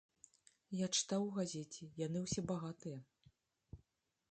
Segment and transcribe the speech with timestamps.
[0.77, 2.99] Я чытаў у газеце, яны ўсе багатыя!